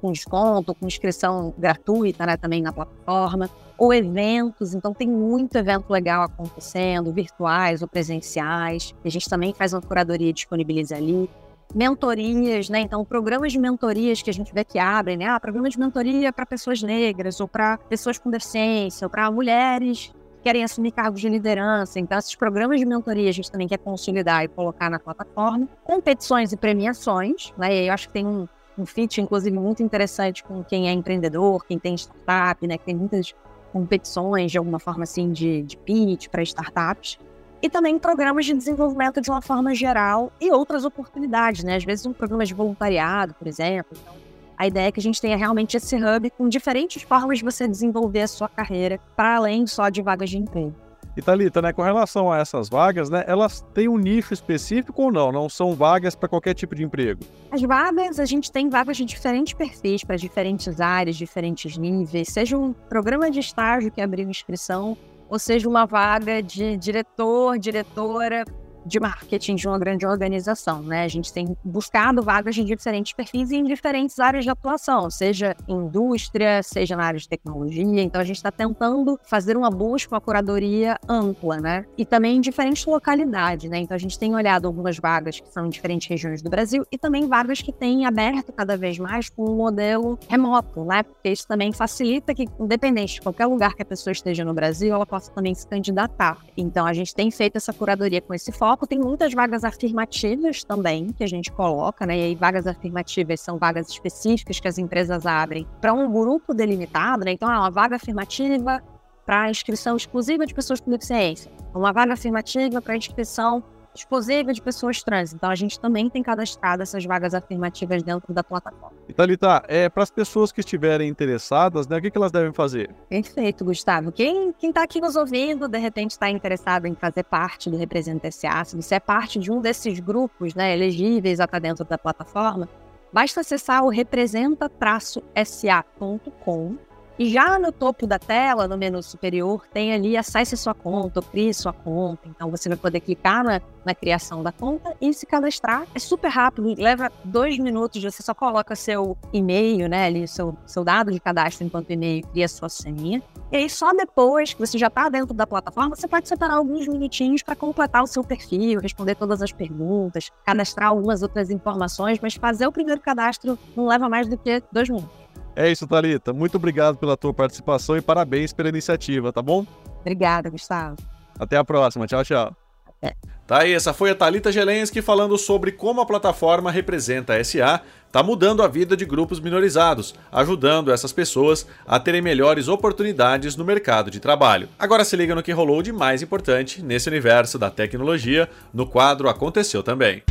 com 0.01 0.11
desconto, 0.11 0.73
com 0.73 0.87
inscrição 0.87 1.53
gratuita 1.57 2.25
né, 2.25 2.35
também 2.35 2.63
na 2.63 2.73
plataforma, 2.73 3.49
ou 3.77 3.93
eventos, 3.93 4.73
então 4.73 4.93
tem 4.93 5.07
muito 5.07 5.55
evento 5.55 5.89
legal 5.91 6.23
acontecendo, 6.23 7.13
virtuais 7.13 7.81
ou 7.81 7.87
presenciais. 7.87 8.93
A 9.05 9.09
gente 9.09 9.29
também 9.29 9.53
faz 9.53 9.73
uma 9.73 9.81
curadoria 9.81 10.29
e 10.29 10.33
disponibiliza 10.33 10.95
ali. 10.95 11.29
Mentorias, 11.75 12.69
né? 12.69 12.79
Então, 12.79 13.03
programas 13.03 13.51
de 13.51 13.59
mentorias 13.59 14.21
que 14.21 14.29
a 14.29 14.33
gente 14.33 14.53
vê 14.53 14.63
que 14.63 14.79
abrem, 14.79 15.17
né? 15.17 15.25
Ah, 15.25 15.39
programa 15.39 15.69
de 15.69 15.77
mentoria 15.77 16.31
para 16.31 16.45
pessoas 16.45 16.81
negras, 16.81 17.39
ou 17.41 17.47
para 17.47 17.77
pessoas 17.77 18.17
com 18.17 18.29
deficiência, 18.29 19.05
ou 19.05 19.09
para 19.09 19.29
mulheres 19.29 20.13
que 20.37 20.43
querem 20.43 20.63
assumir 20.63 20.91
cargos 20.91 21.19
de 21.19 21.27
liderança. 21.27 21.99
Então, 21.99 22.17
esses 22.17 22.35
programas 22.35 22.79
de 22.79 22.85
mentoria 22.85 23.29
a 23.29 23.33
gente 23.33 23.51
também 23.51 23.67
quer 23.67 23.77
consolidar 23.77 24.45
e 24.45 24.47
colocar 24.47 24.89
na 24.89 24.97
plataforma. 24.97 25.67
Competições 25.83 26.53
e 26.53 26.57
premiações, 26.57 27.53
né? 27.57 27.83
Eu 27.83 27.93
acho 27.93 28.07
que 28.07 28.13
tem 28.13 28.25
um, 28.25 28.47
um 28.77 28.85
fit, 28.85 29.19
inclusive, 29.19 29.55
muito 29.55 29.83
interessante 29.83 30.45
com 30.45 30.63
quem 30.63 30.87
é 30.87 30.93
empreendedor, 30.93 31.65
quem 31.65 31.77
tem 31.77 31.95
startup, 31.95 32.65
né? 32.65 32.77
Que 32.77 32.85
tem 32.85 32.95
muitas 32.95 33.35
competições, 33.77 34.51
de 34.51 34.57
alguma 34.57 34.79
forma, 34.79 35.03
assim, 35.03 35.31
de, 35.31 35.61
de 35.63 35.77
pitch 35.77 36.27
para 36.29 36.41
startups. 36.41 37.19
E 37.61 37.69
também 37.69 37.97
programas 37.97 38.45
de 38.45 38.53
desenvolvimento 38.53 39.19
de 39.19 39.29
uma 39.29 39.41
forma 39.41 39.73
geral 39.73 40.31
e 40.39 40.51
outras 40.51 40.85
oportunidades, 40.85 41.63
né? 41.63 41.75
Às 41.75 41.83
vezes 41.83 42.05
um 42.05 42.13
programa 42.13 42.45
de 42.45 42.53
voluntariado, 42.53 43.33
por 43.33 43.47
exemplo. 43.47 43.97
Então, 43.99 44.13
a 44.57 44.67
ideia 44.67 44.87
é 44.87 44.91
que 44.91 44.99
a 44.99 45.03
gente 45.03 45.21
tenha 45.21 45.37
realmente 45.37 45.77
esse 45.77 45.95
hub 45.95 46.29
com 46.31 46.49
diferentes 46.49 47.03
formas 47.03 47.39
de 47.39 47.43
você 47.43 47.67
desenvolver 47.67 48.21
a 48.21 48.27
sua 48.27 48.49
carreira, 48.49 48.99
para 49.15 49.37
além 49.37 49.65
só 49.65 49.89
de 49.89 50.01
vagas 50.01 50.29
de 50.29 50.37
emprego. 50.37 50.86
E 51.17 51.21
Thalita, 51.21 51.63
né, 51.63 51.73
com 51.73 51.81
relação 51.81 52.31
a 52.31 52.37
essas 52.37 52.69
vagas, 52.69 53.09
né, 53.09 53.23
elas 53.25 53.65
têm 53.73 53.89
um 53.89 53.97
nicho 53.97 54.35
específico 54.35 55.01
ou 55.01 55.11
não? 55.11 55.31
Não 55.31 55.49
são 55.49 55.73
vagas 55.73 56.13
para 56.13 56.29
qualquer 56.29 56.53
tipo 56.53 56.75
de 56.75 56.83
emprego? 56.83 57.21
As 57.49 57.59
vagas, 57.59 58.19
a 58.19 58.25
gente 58.25 58.51
tem 58.51 58.69
vagas 58.69 58.97
de 58.97 59.03
diferentes 59.03 59.51
perfis, 59.53 60.03
para 60.03 60.15
diferentes 60.15 60.79
áreas, 60.79 61.15
diferentes 61.15 61.75
níveis. 61.75 62.27
Seja 62.27 62.55
um 62.55 62.71
programa 62.71 63.31
de 63.31 63.39
estágio 63.39 63.89
que 63.89 63.99
abriu 63.99 64.29
inscrição, 64.29 64.95
ou 65.27 65.39
seja 65.39 65.67
uma 65.67 65.87
vaga 65.87 66.43
de 66.43 66.77
diretor, 66.77 67.57
diretora 67.57 68.45
de 68.87 68.99
marketing 68.99 69.55
de 69.55 69.67
uma 69.67 69.77
grande 69.77 70.05
organização, 70.05 70.81
né? 70.81 71.03
A 71.03 71.07
gente 71.07 71.31
tem 71.31 71.55
buscado 71.63 72.21
vagas 72.23 72.55
de 72.55 72.63
diferentes 72.63 73.13
perfis 73.13 73.51
e 73.51 73.57
em 73.57 73.63
diferentes 73.63 74.17
áreas 74.19 74.43
de 74.43 74.49
atuação, 74.49 75.09
seja 75.09 75.55
indústria, 75.67 76.63
seja 76.63 76.95
na 76.95 77.03
área 77.03 77.19
de 77.19 77.27
tecnologia. 77.27 78.01
Então 78.01 78.21
a 78.21 78.23
gente 78.23 78.37
está 78.37 78.51
tentando 78.51 79.19
fazer 79.23 79.57
uma 79.57 79.69
busca, 79.69 80.15
uma 80.15 80.21
curadoria 80.21 80.97
ampla, 81.07 81.57
né? 81.57 81.85
E 81.97 82.05
também 82.05 82.37
em 82.37 82.41
diferentes 82.41 82.85
localidades, 82.85 83.69
né? 83.69 83.79
Então 83.79 83.95
a 83.95 83.99
gente 83.99 84.17
tem 84.17 84.33
olhado 84.33 84.65
algumas 84.67 84.97
vagas 84.97 85.39
que 85.39 85.49
são 85.49 85.65
em 85.65 85.69
diferentes 85.69 86.07
regiões 86.07 86.41
do 86.41 86.49
Brasil 86.49 86.85
e 86.91 86.97
também 86.97 87.27
vagas 87.27 87.61
que 87.61 87.71
têm 87.71 88.05
aberto 88.05 88.51
cada 88.53 88.77
vez 88.77 88.97
mais 88.97 89.29
com 89.29 89.49
um 89.49 89.55
modelo 89.55 90.17
remoto, 90.29 90.85
né? 90.85 91.03
Porque 91.03 91.29
isso 91.29 91.47
também 91.47 91.73
facilita 91.73 92.33
que, 92.33 92.45
independente 92.59 93.15
de 93.15 93.21
qualquer 93.21 93.45
lugar 93.45 93.75
que 93.75 93.81
a 93.81 93.85
pessoa 93.85 94.11
esteja 94.11 94.45
no 94.45 94.53
Brasil, 94.53 94.93
ela 94.93 95.05
possa 95.05 95.31
também 95.31 95.53
se 95.53 95.67
candidatar. 95.67 96.37
Então 96.55 96.85
a 96.85 96.93
gente 96.93 97.13
tem 97.13 97.29
feito 97.31 97.57
essa 97.57 97.73
curadoria 97.73 98.21
com 98.21 98.33
esse 98.33 98.51
foco 98.51 98.76
tem 98.85 98.99
muitas 98.99 99.33
vagas 99.33 99.63
afirmativas 99.63 100.63
também 100.63 101.07
que 101.13 101.23
a 101.23 101.27
gente 101.27 101.51
coloca, 101.51 102.05
né? 102.05 102.17
E 102.17 102.23
aí 102.23 102.35
vagas 102.35 102.67
afirmativas 102.67 103.39
são 103.39 103.57
vagas 103.57 103.89
específicas 103.89 104.59
que 104.59 104.67
as 104.67 104.77
empresas 104.77 105.25
abrem 105.25 105.65
para 105.81 105.93
um 105.93 106.11
grupo 106.11 106.53
delimitado, 106.53 107.25
né? 107.25 107.31
Então 107.31 107.51
é 107.51 107.57
uma 107.57 107.71
vaga 107.71 107.95
afirmativa 107.95 108.83
para 109.25 109.49
inscrição 109.49 109.97
exclusiva 109.97 110.45
de 110.45 110.53
pessoas 110.53 110.79
com 110.79 110.91
deficiência, 110.91 111.51
uma 111.73 111.91
vaga 111.91 112.13
afirmativa 112.13 112.81
para 112.81 112.95
inscrição 112.95 113.63
exclusiva 113.99 114.53
de 114.53 114.61
pessoas 114.61 115.01
trans. 115.03 115.33
Então 115.33 115.49
a 115.49 115.55
gente 115.55 115.77
também 115.79 116.09
tem 116.09 116.23
cadastrado 116.23 116.83
essas 116.83 117.05
vagas 117.05 117.33
afirmativas 117.33 118.03
dentro 118.03 118.33
da 118.33 118.43
plataforma. 118.43 118.97
E 119.07 119.13
Thalita, 119.13 119.63
é, 119.67 119.87
para 119.89 120.03
as 120.03 120.11
pessoas 120.11 120.51
que 120.51 120.59
estiverem 120.59 121.07
interessadas, 121.09 121.87
né, 121.87 121.97
o 121.97 122.01
que, 122.01 122.11
que 122.11 122.17
elas 122.17 122.31
devem 122.31 122.53
fazer? 122.53 122.93
Perfeito, 123.09 123.65
Gustavo. 123.65 124.11
Quem 124.11 124.53
está 124.61 124.83
aqui 124.83 124.99
nos 124.99 125.15
ouvindo, 125.15 125.67
de 125.67 125.77
repente 125.77 126.11
está 126.11 126.29
interessado 126.29 126.85
em 126.85 126.95
fazer 126.95 127.23
parte 127.23 127.69
do 127.69 127.77
Representa 127.77 128.29
SA, 128.31 128.65
se 128.65 128.75
você 128.75 128.95
é 128.95 128.99
parte 128.99 129.37
de 129.39 129.51
um 129.51 129.61
desses 129.61 129.99
grupos 129.99 130.55
né, 130.55 130.73
elegíveis 130.73 131.39
a 131.39 131.45
estar 131.45 131.59
dentro 131.59 131.85
da 131.85 131.97
plataforma, 131.97 132.67
basta 133.11 133.41
acessar 133.41 133.83
o 133.83 133.89
representa-sa.com 133.89 136.77
e 137.19 137.29
já 137.29 137.57
no 137.57 137.71
topo 137.71 138.05
da 138.05 138.19
tela, 138.19 138.67
no 138.67 138.77
menu 138.77 139.01
superior, 139.01 139.65
tem 139.73 139.93
ali 139.93 140.15
acesse 140.15 140.55
sua 140.55 140.73
conta, 140.73 141.21
crie 141.21 141.53
sua 141.53 141.73
conta. 141.73 142.27
Então 142.27 142.51
você 142.51 142.69
vai 142.69 142.77
poder 142.77 142.99
clicar 142.99 143.43
na, 143.43 143.61
na 143.83 143.95
criação 143.95 144.43
da 144.43 144.51
conta 144.51 144.95
e 145.01 145.11
se 145.13 145.25
cadastrar. 145.25 145.87
É 145.95 145.99
super 145.99 146.29
rápido, 146.29 146.75
leva 146.77 147.11
dois 147.23 147.57
minutos. 147.57 148.03
Você 148.03 148.21
só 148.21 148.33
coloca 148.33 148.75
seu 148.75 149.17
e-mail, 149.33 149.89
né? 149.89 150.05
Ali, 150.05 150.27
seu, 150.27 150.55
seu 150.65 150.83
dado 150.83 151.11
de 151.11 151.19
cadastro 151.19 151.65
enquanto 151.65 151.89
e-mail, 151.91 152.25
cria 152.27 152.47
sua 152.47 152.69
senha. 152.69 153.21
E 153.51 153.55
aí, 153.55 153.69
só 153.69 153.93
depois 153.93 154.53
que 154.53 154.59
você 154.59 154.77
já 154.77 154.87
está 154.87 155.09
dentro 155.09 155.33
da 155.33 155.47
plataforma, 155.47 155.95
você 155.95 156.07
pode 156.07 156.27
separar 156.27 156.55
alguns 156.55 156.87
minutinhos 156.87 157.41
para 157.41 157.55
completar 157.55 158.03
o 158.03 158.07
seu 158.07 158.23
perfil, 158.23 158.79
responder 158.79 159.15
todas 159.15 159.41
as 159.41 159.51
perguntas, 159.51 160.29
cadastrar 160.45 160.89
algumas 160.89 161.23
outras 161.23 161.49
informações, 161.49 162.19
mas 162.21 162.35
fazer 162.35 162.67
o 162.67 162.71
primeiro 162.71 162.99
cadastro 162.99 163.57
não 163.75 163.87
leva 163.87 164.09
mais 164.09 164.27
do 164.27 164.37
que 164.37 164.61
dois 164.71 164.89
minutos. 164.89 165.26
É 165.57 165.71
isso, 165.71 165.87
Thalita. 165.87 166.31
Muito 166.31 166.55
obrigado 166.55 166.97
pela 166.97 167.17
tua 167.17 167.33
participação 167.33 167.97
e 167.97 168.01
parabéns 168.01 168.53
pela 168.53 168.69
iniciativa, 168.69 169.33
tá 169.33 169.41
bom? 169.41 169.65
Obrigada, 170.01 170.51
Gustavo. 170.51 170.97
Até 171.39 171.57
a 171.57 171.63
próxima. 171.63 172.05
Tchau, 172.05 172.23
tchau. 172.23 172.55
Até. 172.85 173.15
Tá 173.47 173.61
aí, 173.61 173.73
essa 173.73 173.91
foi 173.91 174.11
a 174.11 174.15
Thalita 174.15 174.51
Gelensky 174.51 175.01
falando 175.01 175.35
sobre 175.35 175.71
como 175.71 175.99
a 175.99 176.05
plataforma 176.05 176.69
Representa 176.69 177.33
a 177.33 177.43
SA 177.43 177.81
está 178.05 178.21
mudando 178.21 178.61
a 178.61 178.67
vida 178.67 178.95
de 178.95 179.03
grupos 179.03 179.39
minorizados, 179.39 180.13
ajudando 180.31 180.91
essas 180.91 181.11
pessoas 181.11 181.65
a 181.87 181.99
terem 181.99 182.21
melhores 182.21 182.67
oportunidades 182.67 183.55
no 183.55 183.65
mercado 183.65 184.11
de 184.11 184.19
trabalho. 184.19 184.69
Agora 184.77 185.03
se 185.03 185.15
liga 185.15 185.33
no 185.33 185.41
que 185.41 185.51
rolou 185.51 185.81
de 185.81 185.91
mais 185.91 186.21
importante 186.21 186.83
nesse 186.83 187.09
universo 187.09 187.57
da 187.57 187.71
tecnologia 187.71 188.47
no 188.71 188.85
quadro 188.85 189.27
Aconteceu 189.27 189.81
Também. 189.81 190.21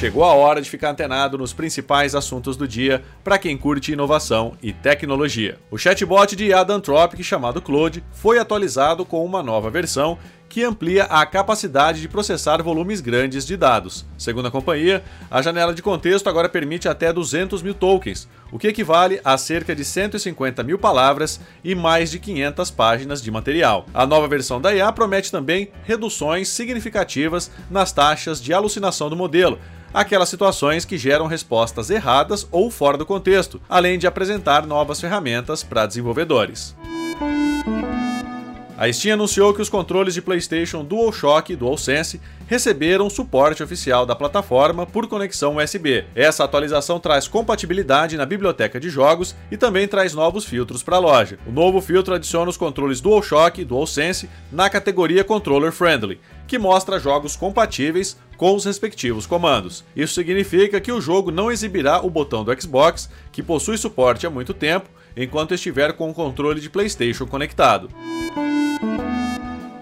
Chegou 0.00 0.24
a 0.24 0.32
hora 0.32 0.62
de 0.62 0.70
ficar 0.70 0.88
antenado 0.88 1.36
nos 1.36 1.52
principais 1.52 2.14
assuntos 2.14 2.56
do 2.56 2.66
dia 2.66 3.02
para 3.22 3.38
quem 3.38 3.54
curte 3.54 3.92
inovação 3.92 4.54
e 4.62 4.72
tecnologia. 4.72 5.58
O 5.70 5.76
chatbot 5.76 6.34
de 6.34 6.46
IA 6.46 6.64
da 6.64 6.72
Anthropic, 6.72 7.22
chamado 7.22 7.60
Claude, 7.60 8.02
foi 8.10 8.38
atualizado 8.38 9.04
com 9.04 9.22
uma 9.22 9.42
nova 9.42 9.68
versão 9.68 10.16
que 10.48 10.64
amplia 10.64 11.04
a 11.04 11.24
capacidade 11.26 12.00
de 12.00 12.08
processar 12.08 12.62
volumes 12.62 13.02
grandes 13.02 13.46
de 13.46 13.58
dados. 13.58 14.06
Segundo 14.16 14.48
a 14.48 14.50
companhia, 14.50 15.04
a 15.30 15.42
janela 15.42 15.74
de 15.74 15.82
contexto 15.82 16.28
agora 16.28 16.48
permite 16.48 16.88
até 16.88 17.12
200 17.12 17.62
mil 17.62 17.74
tokens, 17.74 18.26
o 18.50 18.58
que 18.58 18.68
equivale 18.68 19.20
a 19.22 19.36
cerca 19.36 19.76
de 19.76 19.84
150 19.84 20.62
mil 20.62 20.78
palavras 20.78 21.40
e 21.62 21.74
mais 21.74 22.10
de 22.10 22.18
500 22.18 22.70
páginas 22.70 23.22
de 23.22 23.30
material. 23.30 23.84
A 23.92 24.06
nova 24.06 24.26
versão 24.26 24.60
da 24.60 24.74
IA 24.74 24.90
promete 24.92 25.30
também 25.30 25.70
reduções 25.84 26.48
significativas 26.48 27.50
nas 27.70 27.92
taxas 27.92 28.42
de 28.42 28.54
alucinação 28.54 29.10
do 29.10 29.14
modelo, 29.14 29.58
aquelas 29.92 30.28
situações 30.28 30.84
que 30.84 30.98
geram 30.98 31.26
respostas 31.26 31.90
erradas 31.90 32.46
ou 32.50 32.70
fora 32.70 32.96
do 32.96 33.06
contexto, 33.06 33.60
além 33.68 33.98
de 33.98 34.06
apresentar 34.06 34.66
novas 34.66 35.00
ferramentas 35.00 35.62
para 35.62 35.86
desenvolvedores. 35.86 36.74
A 38.80 38.90
Steam 38.90 39.12
anunciou 39.12 39.52
que 39.52 39.60
os 39.60 39.68
controles 39.68 40.14
de 40.14 40.22
PlayStation 40.22 40.82
DualShock 40.82 41.52
e 41.52 41.56
DualSense 41.56 42.18
receberam 42.46 43.10
suporte 43.10 43.62
oficial 43.62 44.06
da 44.06 44.16
plataforma 44.16 44.86
por 44.86 45.06
conexão 45.06 45.58
USB. 45.58 46.06
Essa 46.14 46.44
atualização 46.44 46.98
traz 46.98 47.28
compatibilidade 47.28 48.16
na 48.16 48.24
biblioteca 48.24 48.80
de 48.80 48.88
jogos 48.88 49.36
e 49.50 49.58
também 49.58 49.86
traz 49.86 50.14
novos 50.14 50.46
filtros 50.46 50.82
para 50.82 50.96
a 50.96 50.98
loja. 50.98 51.38
O 51.46 51.52
novo 51.52 51.82
filtro 51.82 52.14
adiciona 52.14 52.48
os 52.48 52.56
controles 52.56 53.02
DualShock 53.02 53.60
e 53.60 53.66
DualSense 53.66 54.30
na 54.50 54.70
categoria 54.70 55.24
Controller 55.24 55.72
Friendly, 55.72 56.18
que 56.46 56.58
mostra 56.58 56.98
jogos 56.98 57.36
compatíveis 57.36 58.16
com 58.38 58.54
os 58.54 58.64
respectivos 58.64 59.26
comandos. 59.26 59.84
Isso 59.94 60.14
significa 60.14 60.80
que 60.80 60.90
o 60.90 61.02
jogo 61.02 61.30
não 61.30 61.52
exibirá 61.52 62.00
o 62.00 62.08
botão 62.08 62.42
do 62.42 62.58
Xbox, 62.58 63.10
que 63.30 63.42
possui 63.42 63.76
suporte 63.76 64.26
há 64.26 64.30
muito 64.30 64.54
tempo, 64.54 64.88
enquanto 65.14 65.52
estiver 65.52 65.92
com 65.92 66.08
o 66.08 66.14
controle 66.14 66.62
de 66.62 66.70
PlayStation 66.70 67.26
conectado. 67.26 67.90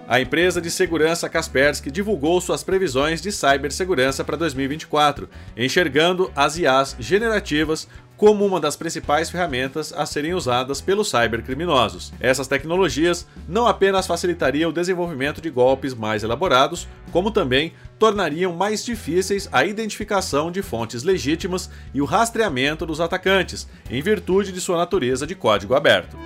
A 0.09 0.19
empresa 0.23 0.59
de 0.59 0.71
segurança 0.71 1.29
Kaspersky 1.29 1.91
divulgou 1.91 2.41
suas 2.41 2.65
previsões 2.65 3.21
de 3.21 3.31
cibersegurança 3.31 4.25
para 4.25 4.39
2024, 4.39 5.29
enxergando 5.55 6.33
as 6.35 6.57
IAs 6.57 6.97
generativas 6.99 7.87
como 8.17 8.47
uma 8.47 8.59
das 8.59 8.75
principais 8.75 9.29
ferramentas 9.29 9.93
a 9.93 10.07
serem 10.07 10.33
usadas 10.33 10.81
pelos 10.81 11.11
cybercriminosos. 11.11 12.11
Essas 12.19 12.49
tecnologias 12.49 13.27
não 13.47 13.67
apenas 13.67 14.07
facilitariam 14.07 14.71
o 14.71 14.73
desenvolvimento 14.73 15.43
de 15.43 15.51
golpes 15.51 15.93
mais 15.93 16.23
elaborados, 16.23 16.89
como 17.13 17.31
também 17.31 17.75
tornariam 17.99 18.55
mais 18.55 18.83
difíceis 18.83 19.47
a 19.53 19.67
identificação 19.67 20.51
de 20.51 20.63
fontes 20.63 21.03
legítimas 21.03 21.69
e 21.93 22.01
o 22.01 22.07
rastreamento 22.07 22.87
dos 22.87 22.99
atacantes, 22.99 23.69
em 23.91 24.01
virtude 24.01 24.53
de 24.53 24.61
sua 24.61 24.79
natureza 24.79 25.27
de 25.27 25.35
código 25.35 25.75
aberto. 25.75 26.17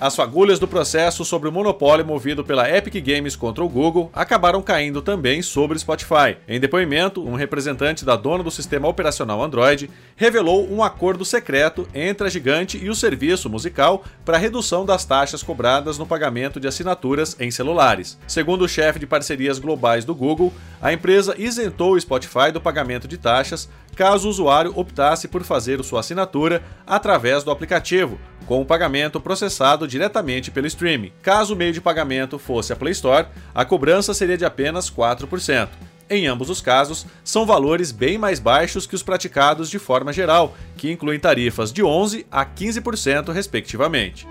As 0.00 0.14
fagulhas 0.14 0.60
do 0.60 0.68
processo 0.68 1.24
sobre 1.24 1.48
o 1.48 1.52
monopólio 1.52 2.06
movido 2.06 2.44
pela 2.44 2.70
Epic 2.70 3.04
Games 3.04 3.34
contra 3.34 3.64
o 3.64 3.68
Google 3.68 4.08
acabaram 4.14 4.62
caindo 4.62 5.02
também 5.02 5.42
sobre 5.42 5.76
o 5.76 5.80
Spotify. 5.80 6.36
Em 6.46 6.60
depoimento, 6.60 7.26
um 7.26 7.34
representante 7.34 8.04
da 8.04 8.14
dona 8.14 8.44
do 8.44 8.50
sistema 8.50 8.86
operacional 8.86 9.42
Android 9.42 9.90
revelou 10.14 10.72
um 10.72 10.84
acordo 10.84 11.24
secreto 11.24 11.88
entre 11.92 12.28
a 12.28 12.30
gigante 12.30 12.78
e 12.78 12.88
o 12.88 12.94
serviço 12.94 13.50
musical 13.50 14.04
para 14.24 14.38
redução 14.38 14.86
das 14.86 15.04
taxas 15.04 15.42
cobradas 15.42 15.98
no 15.98 16.06
pagamento 16.06 16.60
de 16.60 16.68
assinaturas 16.68 17.34
em 17.40 17.50
celulares. 17.50 18.16
Segundo 18.28 18.62
o 18.62 18.68
chefe 18.68 19.00
de 19.00 19.06
parcerias 19.06 19.58
globais 19.58 20.04
do 20.04 20.14
Google, 20.14 20.54
a 20.80 20.92
empresa 20.92 21.34
isentou 21.36 21.94
o 21.94 22.00
Spotify 22.00 22.52
do 22.52 22.60
pagamento 22.60 23.08
de 23.08 23.18
taxas 23.18 23.68
caso 23.98 24.28
o 24.28 24.30
usuário 24.30 24.72
optasse 24.76 25.26
por 25.26 25.42
fazer 25.42 25.82
sua 25.82 25.98
assinatura 25.98 26.62
através 26.86 27.42
do 27.42 27.50
aplicativo, 27.50 28.16
com 28.46 28.62
o 28.62 28.64
pagamento 28.64 29.20
processado 29.20 29.88
diretamente 29.88 30.52
pelo 30.52 30.68
streaming. 30.68 31.10
Caso 31.20 31.52
o 31.52 31.56
meio 31.56 31.72
de 31.72 31.80
pagamento 31.80 32.38
fosse 32.38 32.72
a 32.72 32.76
Play 32.76 32.92
Store, 32.92 33.26
a 33.52 33.64
cobrança 33.64 34.14
seria 34.14 34.38
de 34.38 34.44
apenas 34.44 34.88
4%. 34.88 35.68
Em 36.08 36.28
ambos 36.28 36.48
os 36.48 36.60
casos, 36.60 37.06
são 37.24 37.44
valores 37.44 37.90
bem 37.90 38.16
mais 38.16 38.38
baixos 38.38 38.86
que 38.86 38.94
os 38.94 39.02
praticados 39.02 39.68
de 39.68 39.80
forma 39.80 40.12
geral, 40.12 40.54
que 40.76 40.92
incluem 40.92 41.18
tarifas 41.18 41.72
de 41.72 41.82
11% 41.82 42.24
a 42.30 42.46
15%, 42.46 43.32
respectivamente. 43.32 44.28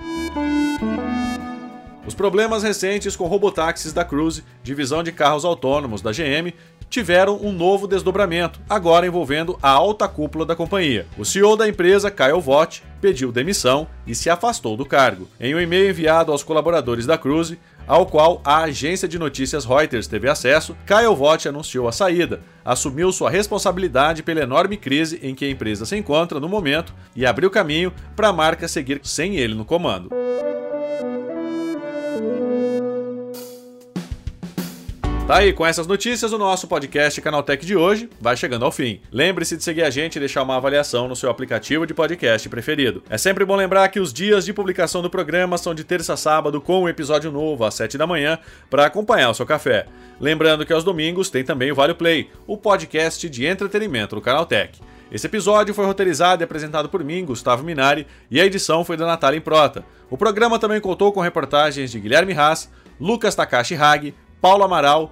Os 2.07 2.15
problemas 2.15 2.63
recentes 2.63 3.17
com 3.17 3.27
robotáxis 3.27 3.91
da 3.91 4.05
Cruise, 4.05 4.41
divisão 4.63 5.03
de 5.03 5.11
carros 5.11 5.43
autônomos 5.43 6.01
da 6.01 6.13
GM, 6.13 6.53
tiveram 6.89 7.37
um 7.43 7.51
novo 7.51 7.85
desdobramento, 7.85 8.61
agora 8.69 9.05
envolvendo 9.05 9.59
a 9.61 9.69
alta 9.69 10.07
cúpula 10.07 10.45
da 10.45 10.55
companhia. 10.55 11.05
O 11.17 11.25
CEO 11.25 11.57
da 11.57 11.67
empresa, 11.67 12.09
Kyle 12.09 12.39
Vought, 12.39 12.81
pediu 13.01 13.29
demissão 13.29 13.85
e 14.07 14.15
se 14.15 14.29
afastou 14.29 14.77
do 14.77 14.85
cargo. 14.85 15.27
Em 15.37 15.53
um 15.53 15.59
e-mail 15.59 15.89
enviado 15.89 16.31
aos 16.31 16.43
colaboradores 16.43 17.05
da 17.05 17.17
Cruise, 17.17 17.59
ao 17.85 18.05
qual 18.05 18.41
a 18.45 18.63
agência 18.63 19.05
de 19.05 19.19
notícias 19.19 19.65
Reuters 19.65 20.07
teve 20.07 20.29
acesso, 20.29 20.77
Kyle 20.85 21.13
Vought 21.13 21.49
anunciou 21.49 21.89
a 21.89 21.91
saída, 21.91 22.39
assumiu 22.63 23.11
sua 23.11 23.29
responsabilidade 23.29 24.23
pela 24.23 24.39
enorme 24.39 24.77
crise 24.77 25.19
em 25.21 25.35
que 25.35 25.43
a 25.43 25.49
empresa 25.49 25.85
se 25.85 25.97
encontra 25.97 26.39
no 26.39 26.47
momento 26.47 26.93
e 27.13 27.25
abriu 27.25 27.49
caminho 27.49 27.91
para 28.15 28.29
a 28.29 28.33
marca 28.33 28.65
seguir 28.65 29.01
sem 29.03 29.35
ele 29.35 29.53
no 29.53 29.65
comando. 29.65 30.09
Tá 35.27 35.39
aí, 35.39 35.51
com 35.51 35.65
essas 35.65 35.85
notícias, 35.85 36.31
o 36.31 36.37
nosso 36.37 36.69
podcast 36.69 37.19
Canaltech 37.19 37.65
de 37.65 37.75
hoje 37.75 38.09
vai 38.21 38.37
chegando 38.37 38.63
ao 38.63 38.71
fim. 38.71 39.01
Lembre-se 39.11 39.57
de 39.57 39.63
seguir 39.63 39.83
a 39.83 39.89
gente 39.89 40.15
e 40.15 40.19
deixar 40.21 40.41
uma 40.41 40.55
avaliação 40.55 41.05
no 41.05 41.17
seu 41.17 41.29
aplicativo 41.29 41.85
de 41.85 41.93
podcast 41.93 42.47
preferido. 42.47 43.03
É 43.09 43.17
sempre 43.17 43.43
bom 43.43 43.57
lembrar 43.57 43.89
que 43.89 43.99
os 43.99 44.13
dias 44.13 44.45
de 44.45 44.53
publicação 44.53 45.01
do 45.01 45.09
programa 45.09 45.57
são 45.57 45.75
de 45.75 45.83
terça 45.83 46.13
a 46.13 46.17
sábado, 46.17 46.61
com 46.61 46.83
um 46.83 46.87
episódio 46.87 47.29
novo 47.29 47.65
às 47.65 47.73
7 47.73 47.97
da 47.97 48.07
manhã, 48.07 48.39
para 48.69 48.85
acompanhar 48.85 49.29
o 49.29 49.33
seu 49.33 49.45
café. 49.45 49.87
Lembrando 50.17 50.65
que 50.65 50.71
aos 50.71 50.85
domingos 50.85 51.29
tem 51.29 51.43
também 51.43 51.73
o 51.73 51.75
Vale 51.75 51.93
Play, 51.93 52.29
o 52.47 52.57
podcast 52.57 53.29
de 53.29 53.45
entretenimento 53.45 54.15
do 54.15 54.21
Canaltech. 54.21 54.79
Esse 55.11 55.27
episódio 55.27 55.73
foi 55.73 55.85
roteirizado 55.85 56.41
e 56.41 56.45
apresentado 56.45 56.87
por 56.87 57.03
mim, 57.03 57.25
Gustavo 57.25 57.65
Minari, 57.65 58.07
e 58.31 58.39
a 58.39 58.45
edição 58.45 58.85
foi 58.85 58.95
da 58.95 59.05
Natália 59.05 59.37
Improta. 59.37 59.83
O 60.09 60.17
programa 60.17 60.57
também 60.57 60.79
contou 60.79 61.11
com 61.11 61.19
reportagens 61.19 61.91
de 61.91 61.99
Guilherme 61.99 62.31
Haas, 62.31 62.71
Lucas 62.97 63.35
Takashi 63.35 63.75
Hag, 63.75 64.15
Paulo 64.39 64.63
Amaral, 64.63 65.11